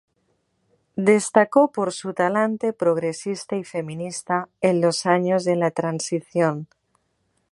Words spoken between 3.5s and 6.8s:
y feminista en los años de la Transición.